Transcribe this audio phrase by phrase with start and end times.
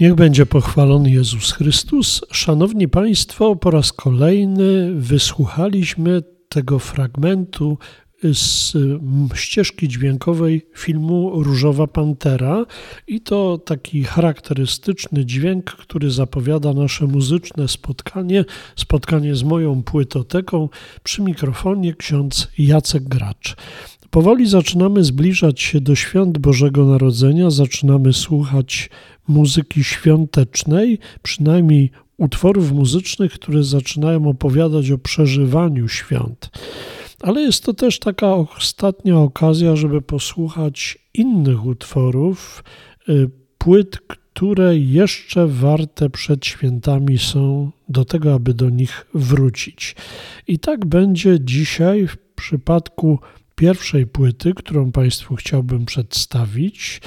[0.00, 2.20] Niech będzie pochwalony Jezus Chrystus.
[2.30, 7.78] Szanowni Państwo, po raz kolejny wysłuchaliśmy tego fragmentu
[8.22, 8.76] z
[9.34, 12.66] ścieżki dźwiękowej filmu Różowa Pantera
[13.06, 18.44] i to taki charakterystyczny dźwięk, który zapowiada nasze muzyczne spotkanie,
[18.76, 20.68] spotkanie z moją płytoteką
[21.02, 23.56] przy mikrofonie ksiądz Jacek Gracz.
[24.10, 28.90] Powoli zaczynamy zbliżać się do świąt Bożego Narodzenia, zaczynamy słuchać
[29.28, 36.50] muzyki świątecznej, przynajmniej utworów muzycznych, które zaczynają opowiadać o przeżywaniu świąt.
[37.20, 42.64] Ale jest to też taka ostatnia okazja, żeby posłuchać innych utworów,
[43.08, 49.96] y, płyt, które jeszcze warte przed świętami są do tego, aby do nich wrócić.
[50.46, 53.18] I tak będzie dzisiaj w przypadku
[53.58, 57.00] pierwszej płyty, którą Państwu chciałbym przedstawić.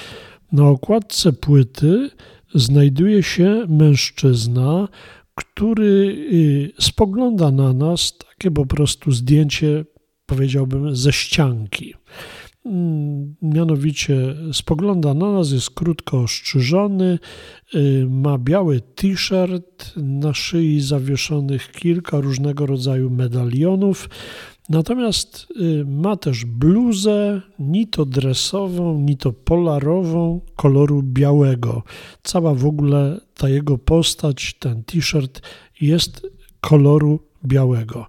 [0.51, 2.09] Na okładce płyty
[2.55, 4.87] znajduje się mężczyzna,
[5.35, 9.85] który y, spogląda na nas, takie po prostu zdjęcie,
[10.25, 11.93] powiedziałbym, ze ścianki.
[12.65, 17.19] Mm, mianowicie spogląda na nas, jest krótko ostrzyżony,
[17.75, 24.09] y, ma biały t-shirt, na szyi zawieszonych kilka różnego rodzaju medalionów,
[24.71, 31.83] Natomiast y, ma też bluzę, ni to dresową, ni to polarową, koloru białego.
[32.23, 35.41] Cała w ogóle ta jego postać, ten t-shirt
[35.81, 36.27] jest
[36.61, 38.07] koloru białego.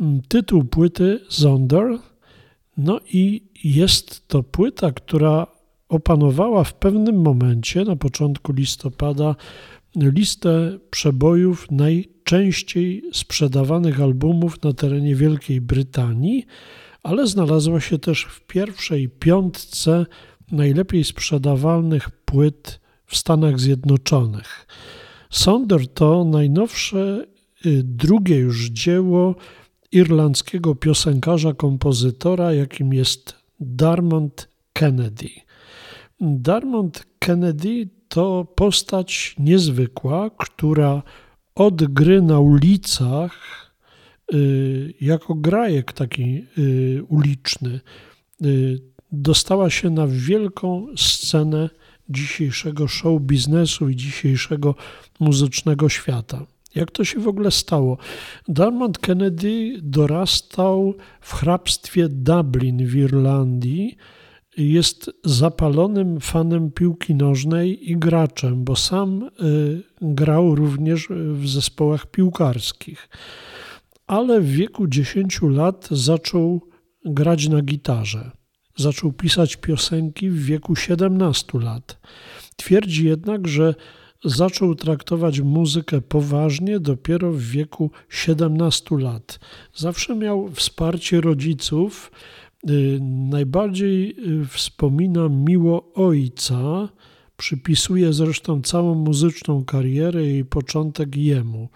[0.00, 1.98] Mm, tytuł płyty Zonder.
[2.76, 5.46] No i jest to płyta, która
[5.88, 9.36] opanowała w pewnym momencie, na początku listopada,
[9.96, 11.66] listę przebojów
[12.22, 16.46] najczęściej sprzedawanych albumów na terenie Wielkiej Brytanii,
[17.02, 20.06] ale znalazła się też w pierwszej piątce
[20.52, 24.66] najlepiej sprzedawalnych płyt w Stanach Zjednoczonych.
[25.30, 27.26] Sonder to najnowsze,
[27.66, 29.34] y, drugie już dzieło
[29.92, 35.30] irlandzkiego piosenkarza, kompozytora, jakim jest Darmond Kennedy.
[36.20, 41.02] Darmond Kennedy to postać niezwykła, która
[41.54, 43.32] od gry na ulicach,
[44.34, 47.80] y, jako grajek taki y, uliczny,
[48.44, 48.78] y,
[49.12, 51.70] dostała się na wielką scenę
[52.08, 54.74] dzisiejszego show biznesu i dzisiejszego
[55.20, 56.46] muzycznego świata.
[56.74, 57.98] Jak to się w ogóle stało?
[58.48, 63.96] Darmond Kennedy dorastał w hrabstwie Dublin w Irlandii,
[64.56, 73.08] jest zapalonym fanem piłki nożnej i graczem, bo sam y, grał również w zespołach piłkarskich.
[74.06, 76.60] Ale w wieku 10 lat zaczął
[77.04, 78.30] grać na gitarze.
[78.76, 82.00] Zaczął pisać piosenki w wieku 17 lat.
[82.56, 83.74] Twierdzi jednak, że
[84.24, 89.38] zaczął traktować muzykę poważnie dopiero w wieku 17 lat.
[89.74, 92.12] Zawsze miał wsparcie rodziców
[93.30, 96.88] najbardziej y, wspominam miło ojca,
[97.36, 101.68] przypisuję zresztą całą muzyczną karierę i początek jemu,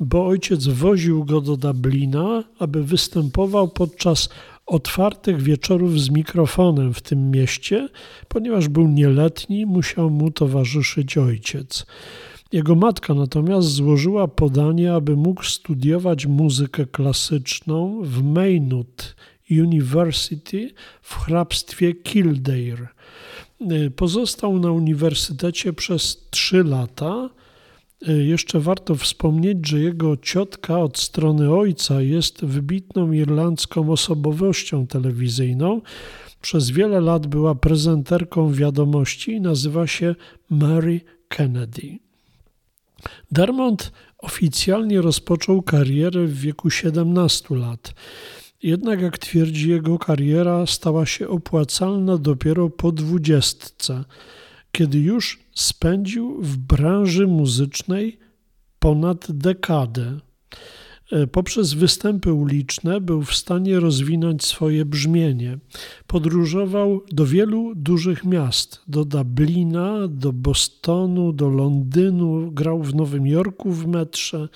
[0.00, 4.28] bo ojciec woził go do Dublina, aby występował podczas
[4.66, 7.88] otwartych wieczorów z mikrofonem w tym mieście,
[8.28, 11.86] ponieważ był nieletni, musiał mu towarzyszyć ojciec.
[12.52, 19.16] Jego matka natomiast złożyła podanie, aby mógł studiować muzykę klasyczną w Maynooth
[19.50, 20.70] University
[21.02, 22.88] w hrabstwie Kildare.
[23.60, 27.30] Y, pozostał na uniwersytecie przez trzy lata.
[28.08, 35.80] Y, jeszcze warto wspomnieć, że jego ciotka od strony ojca jest wybitną irlandzką osobowością telewizyjną.
[36.40, 40.14] Przez wiele lat była prezenterką wiadomości i nazywa się
[40.50, 41.98] Mary Kennedy.
[43.30, 47.94] Dermont oficjalnie rozpoczął karierę w wieku 17 lat.
[48.62, 54.04] Jednak, jak twierdzi, jego kariera stała się opłacalna dopiero po dwudziestce,
[54.72, 58.18] kiedy już spędził w branży muzycznej
[58.78, 60.18] ponad dekadę.
[61.12, 65.58] E, poprzez występy uliczne był w stanie rozwinąć swoje brzmienie.
[66.06, 73.72] Podróżował do wielu dużych miast, do Dublina, do Bostonu, do Londynu, grał w Nowym Jorku
[73.72, 74.48] w metrze.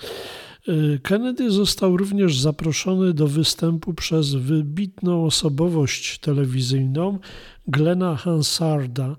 [0.67, 7.19] Y, Kennedy został również zaproszony do występu przez wybitną osobowość telewizyjną
[7.67, 9.15] Glena Hansarda,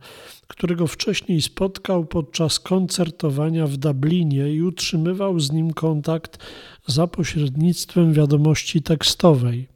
[0.46, 6.38] którego wcześniej spotkał podczas koncertowania w Dublinie i utrzymywał z nim kontakt
[6.86, 9.68] za pośrednictwem wiadomości tekstowej.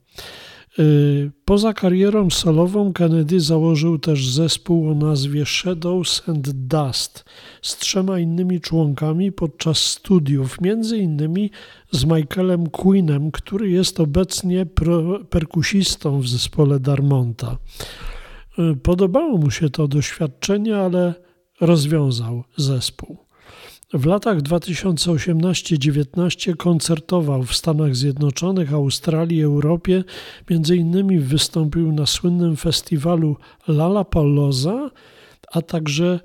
[0.78, 7.25] Y, poza karierą solową Kennedy założył też zespół o nazwie Shadows and Dust
[7.62, 11.50] z trzema innymi członkami podczas studiów, między innymi
[11.90, 14.66] z Michaelem Queenem, który jest obecnie
[15.30, 17.56] perkusistą w zespole Darmonta.
[18.58, 21.14] Y, podobało mu się to doświadczenie, ale
[21.60, 23.27] rozwiązał zespół.
[23.93, 30.05] W latach 2018-19 koncertował w Stanach Zjednoczonych, Australii, Europie.
[30.50, 33.37] Między innymi wystąpił na słynnym festiwalu
[33.69, 34.90] Lollapalooza,
[35.52, 36.20] a także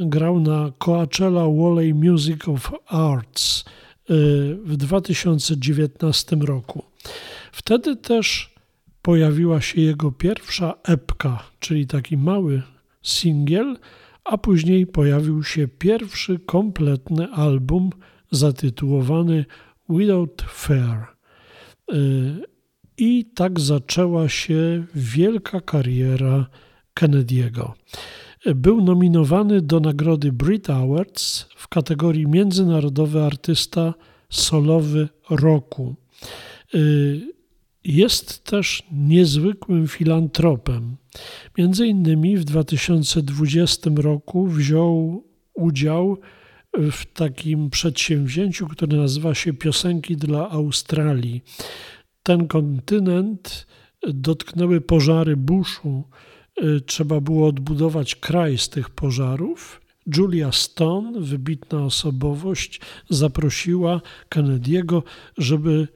[0.00, 3.64] grał na Coachella Valley Music of Arts y,
[4.64, 6.82] w 2019 roku.
[7.52, 8.54] Wtedy też
[9.02, 12.62] pojawiła się jego pierwsza epka, czyli taki mały
[13.02, 13.76] singiel,
[14.26, 17.90] a później pojawił się pierwszy kompletny album
[18.30, 19.44] zatytułowany
[19.88, 21.06] Without Fair.
[21.92, 22.42] Y,
[22.98, 26.46] I tak zaczęła się wielka kariera
[26.94, 27.72] Kennedy'ego.
[28.54, 33.94] Był nominowany do nagrody Brit Awards w kategorii Międzynarodowy Artysta
[34.30, 35.94] Solowy Roku.
[37.86, 40.96] Y, jest też niezwykłym filantropem.
[41.58, 45.24] Między innymi w 2020 roku wziął
[45.54, 46.18] udział
[46.74, 51.44] w takim przedsięwzięciu, które nazywa się Piosenki dla Australii.
[52.22, 53.66] Ten kontynent
[54.08, 56.04] dotknęły pożary buszu.
[56.86, 59.80] Trzeba było odbudować kraj z tych pożarów.
[60.16, 62.80] Julia Stone, wybitna osobowość,
[63.10, 64.00] zaprosiła
[64.30, 65.02] Kennedy'ego,
[65.38, 65.95] żeby Y,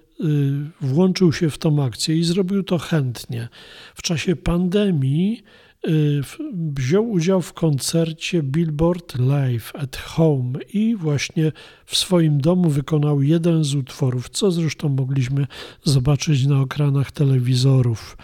[0.80, 3.48] włączył się w tą akcję i zrobił to chętnie.
[3.94, 5.42] W czasie pandemii
[5.88, 6.20] y,
[6.52, 11.52] wziął udział w koncercie Billboard Live at Home i właśnie
[11.86, 15.46] w swoim domu wykonał jeden z utworów, co zresztą mogliśmy
[15.84, 18.16] zobaczyć na ekranach telewizorów.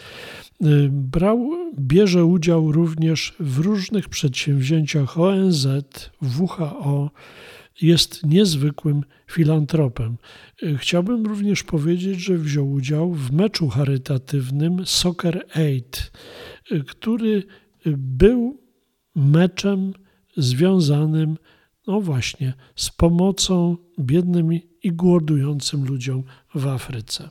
[0.62, 5.66] Y, brał, bierze udział również w różnych przedsięwzięciach ONZ,
[6.38, 7.10] WHO,
[7.82, 10.16] jest niezwykłym filantropem.
[10.76, 16.12] Chciałbym również powiedzieć, że wziął udział w meczu charytatywnym Soccer Aid,
[16.86, 17.42] który
[17.96, 18.60] był
[19.14, 19.92] meczem
[20.36, 21.36] związanym
[21.86, 24.52] no właśnie z pomocą biednym
[24.82, 26.22] i głodującym ludziom
[26.54, 27.28] w Afryce.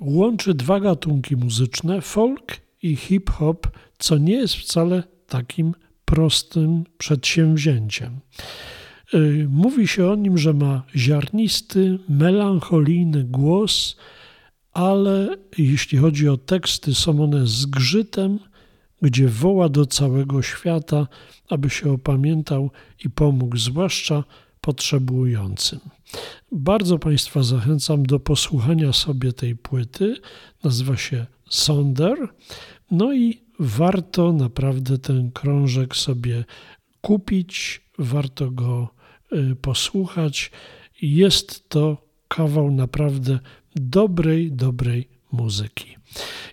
[0.00, 3.66] Łączy dwa gatunki muzyczne, folk i hip-hop,
[3.98, 5.74] co nie jest wcale takim
[6.04, 8.20] prostym przedsięwzięciem.
[9.14, 13.96] Y, mówi się o nim, że ma ziarnisty, melancholijny głos,
[14.72, 18.38] ale jeśli chodzi o teksty, są one zgrzytem,
[19.02, 21.06] gdzie woła do całego świata,
[21.48, 22.70] aby się opamiętał
[23.04, 24.24] i pomógł, zwłaszcza
[24.60, 25.80] potrzebującym.
[26.52, 30.16] Bardzo Państwa zachęcam do posłuchania sobie tej płyty.
[30.64, 32.28] Nazywa się Sonder.
[32.90, 36.44] No i warto naprawdę ten krążek sobie
[37.00, 38.88] kupić, warto go
[39.62, 40.50] posłuchać.
[41.02, 41.96] Jest to
[42.28, 43.38] kawał naprawdę
[43.76, 45.96] dobrej, dobrej muzyki.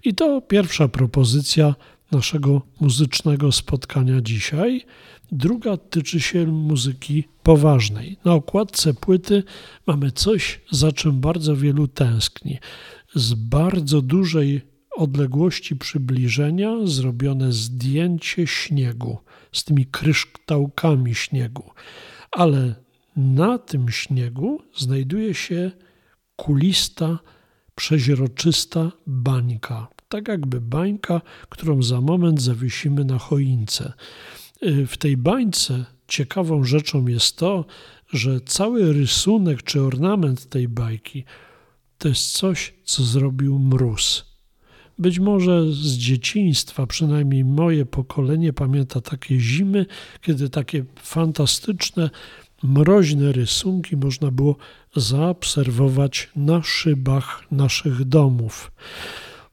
[0.05, 1.75] I to pierwsza propozycja
[2.11, 4.85] naszego muzycznego spotkania dzisiaj.
[5.31, 8.17] Druga tyczy się muzyki poważnej.
[8.25, 9.43] Na okładce płyty
[9.87, 12.57] mamy coś, za czym bardzo wielu tęskni.
[13.15, 14.61] Z bardzo dużej
[14.95, 19.17] odległości przybliżenia zrobione zdjęcie śniegu
[19.51, 21.63] z tymi kryształkami śniegu
[22.31, 22.75] ale
[23.15, 25.71] na tym śniegu znajduje się
[26.35, 27.19] kulista,
[27.75, 29.87] przeźroczysta bańka.
[30.07, 33.93] Tak jakby bańka, którą za moment zawiesimy na choince.
[34.63, 37.65] Y, w tej bańce ciekawą rzeczą jest to,
[38.13, 41.23] że cały rysunek czy ornament tej bajki
[41.97, 44.28] to jest coś, co zrobił mróz.
[44.99, 49.85] Być może z dzieciństwa, przynajmniej moje pokolenie pamięta takie zimy,
[50.21, 52.09] kiedy takie fantastyczne,
[52.63, 54.55] mroźne rysunki można było
[54.95, 58.71] zaobserwować na szybach naszych domów.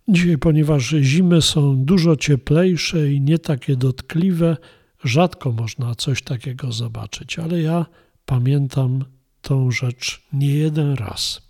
[0.09, 4.57] Dzisiaj, ponieważ zimy są dużo cieplejsze i nie takie dotkliwe,
[5.05, 7.87] rzadko można coś takiego zobaczyć, ale ja
[8.25, 9.05] pamiętam
[9.43, 11.43] tą rzecz nie jeden raz.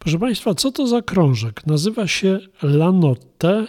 [0.00, 1.66] Proszę Państwa, co to za krążek?
[1.66, 3.66] Nazywa się La Notte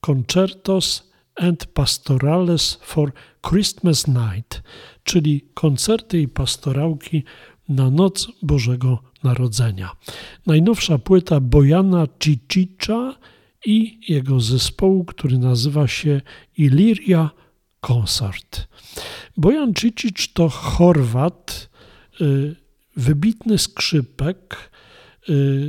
[0.00, 3.12] Concertos and Pastorales for
[3.48, 4.62] Christmas Night,
[5.04, 7.24] czyli koncerty i pastorałki
[7.68, 9.90] na noc Bożego Narodzenia.
[10.46, 13.14] Najnowsza płyta Bojana Cicicza
[13.66, 16.20] i jego zespołu, który nazywa się
[16.56, 17.30] Iliria
[17.80, 18.68] Concert.
[19.36, 21.70] Bojan Cicic to Chorwat,
[22.20, 22.56] y,
[22.96, 24.70] wybitny skrzypek,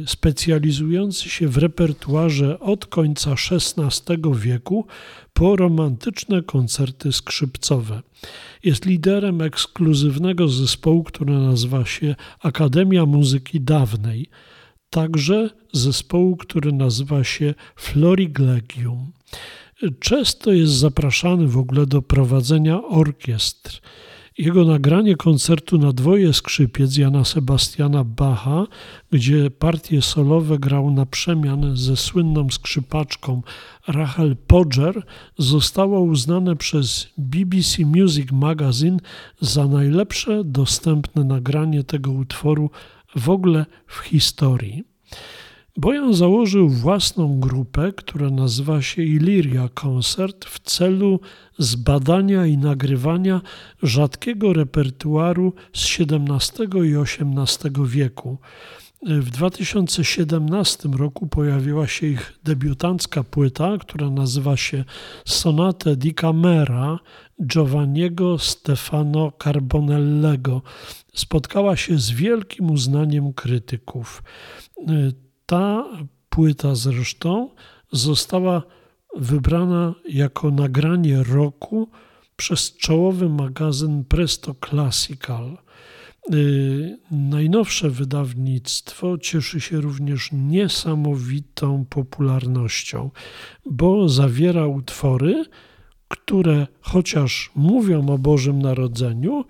[0.06, 4.88] specjalizujący się w repertuarze od końca XVI wieku
[5.34, 8.02] po romantyczne koncerty skrzypcowe.
[8.64, 14.30] Jest liderem ekskluzywnego zespołu, który nazywa się Akademia Muzyki Dawnej,
[14.90, 19.12] także zespołu, który nazywa się Floriglegium.
[20.00, 23.82] Często jest zapraszany w ogóle do prowadzenia orkiestr.
[24.40, 28.68] Jego nagranie koncertu na dwoje skrzypiec Jana Sebastiana Bacha,
[29.12, 33.42] gdzie partie solowe grał na przemian ze słynną skrzypaczką
[33.88, 35.04] Rachel Podger,
[35.38, 39.00] zostało uznane przez BBC Music Magazine
[39.42, 42.70] za najlepsze dostępne nagranie tego utworu
[43.16, 44.84] w ogóle w historii.
[45.80, 51.20] Bojan założył własną grupę, która nazywa się Illyria Concert w celu
[51.58, 53.42] zbadania i nagrywania
[53.84, 58.38] rzadkiego repertuaru z XVII i XVIII wieku.
[59.06, 64.84] W 2017 roku pojawiła się ich debiutancka płyta, która nazywa się
[65.26, 67.00] Sonate di Camera
[67.46, 70.62] Giovanniego Stefano Carbonellego.
[71.14, 74.24] Spotkała się z wielkim uznaniem krytyków.
[75.50, 75.86] Ta
[76.30, 77.50] płyta zresztą
[77.92, 78.64] została
[79.16, 81.90] wybrana jako nagranie roku
[82.36, 85.58] przez czołowy magazyn Presto Classical.
[86.34, 93.12] Y, najnowsze wydawnictwo cieszy się również niesamowitą popularnością,
[93.66, 95.46] bo zawiera utwory,
[96.08, 99.46] które chociaż mówią o Bożym Narodzeniu,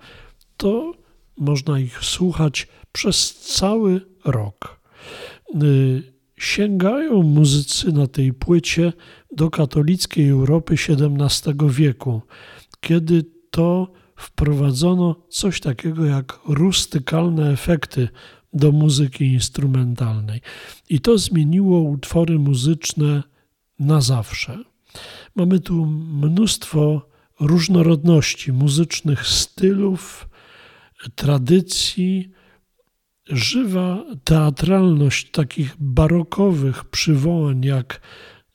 [0.56, 0.92] to
[1.36, 4.79] można ich słuchać przez cały rok.
[5.62, 8.92] Y, sięgają muzycy na tej płycie
[9.36, 12.22] do katolickiej Europy XVII wieku,
[12.80, 18.08] kiedy to wprowadzono coś takiego jak rustykalne efekty
[18.52, 20.40] do muzyki instrumentalnej.
[20.88, 23.22] I to zmieniło utwory muzyczne
[23.78, 24.58] na zawsze.
[25.36, 25.86] Mamy tu
[26.22, 27.08] mnóstwo
[27.40, 30.28] różnorodności muzycznych stylów,
[31.14, 32.30] tradycji,
[33.30, 38.00] żywa teatralność takich barokowych przywołań, jak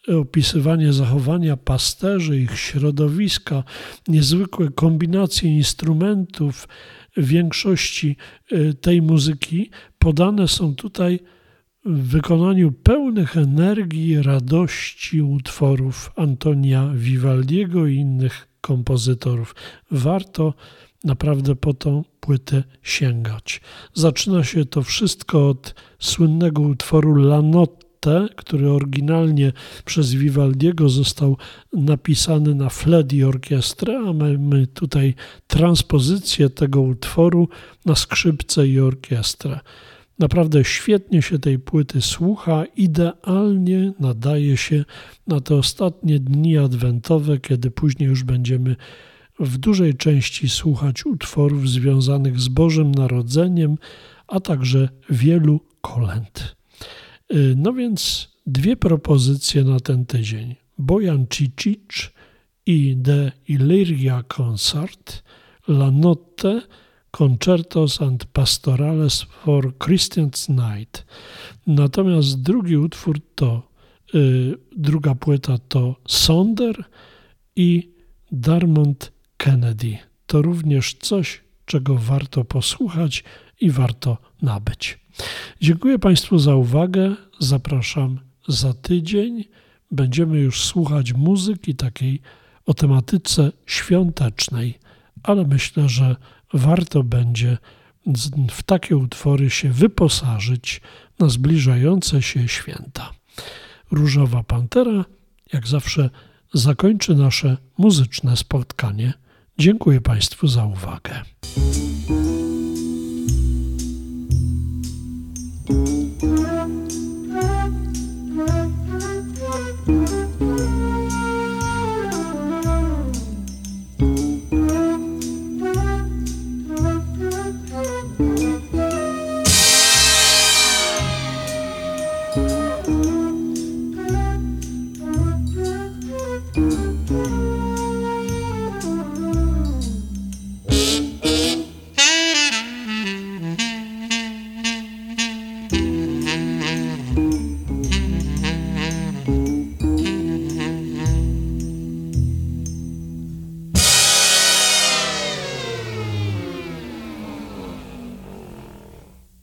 [0.08, 3.63] opisywanie zachowania pasterzy, ich środowiska,
[4.08, 6.67] niezwykłe kombinacje instrumentów
[7.17, 8.17] większości
[8.51, 11.20] e, tej muzyki podane są tutaj
[11.86, 19.55] w wykonaniu pełnych energii, radości utworów Antonia Vivaldiego i innych kompozytorów.
[19.91, 20.53] Warto
[21.05, 23.62] naprawdę po tą płytę sięgać.
[23.93, 29.53] Zaczyna się to wszystko od słynnego utworu La Notte, który oryginalnie
[29.85, 31.38] przez Vivaldiego został
[31.74, 35.13] napisany na flet i orkiestrę, a mamy tutaj
[35.47, 37.50] transpozycję tego utworu
[37.85, 39.59] na skrzypce i orkiestrę.
[40.19, 44.85] Naprawdę świetnie się tej płyty słucha, idealnie nadaje się
[45.27, 48.75] na te ostatnie dni adwentowe, kiedy później już będziemy
[49.39, 53.77] w dużej części słuchać utworów związanych z Bożym Narodzeniem,
[54.27, 56.56] a także wielu kolęd.
[57.34, 60.56] Y, no więc dwie propozycje na ten tydzień.
[60.77, 62.12] Bojan Cicic
[62.65, 65.24] i The Illyria Concert,
[65.68, 66.62] La Notte,
[67.12, 71.06] Concertos and Pastorales for Christian's Night.
[71.68, 73.62] Natomiast drugi utwór to,
[74.15, 76.84] y, druga płyta to Sonder
[77.56, 77.89] i
[78.32, 79.98] Darmont Kennedy.
[80.27, 83.24] To również coś, czego warto posłuchać
[83.62, 85.00] i warto nabyć.
[85.62, 87.15] Dziękuję Państwu za uwagę.
[87.39, 89.44] Zapraszam za tydzień.
[89.92, 92.22] Będziemy już słuchać muzyki takiej
[92.65, 94.80] o tematyce świątecznej,
[95.24, 96.15] ale myślę, że
[96.54, 97.58] warto będzie
[98.51, 100.82] w takie utwory się wyposażyć
[101.20, 103.12] na zbliżające się święta.
[103.92, 105.06] Różowa Pantera,
[105.54, 106.10] jak zawsze,
[106.54, 109.13] zakończy nasze muzyczne spotkanie.
[109.57, 111.21] Dziękuję Państwu za uwagę.